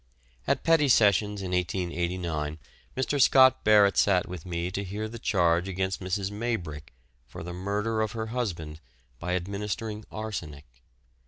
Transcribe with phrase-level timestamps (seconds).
[0.47, 2.57] At Petty Sessions in 1889
[2.97, 3.21] Mr.
[3.21, 6.31] Scott Barrett sat with me to hear the charge against Mrs.
[6.31, 6.91] Maybrick
[7.27, 8.79] for the murder of her husband
[9.19, 10.65] by administering arsenic.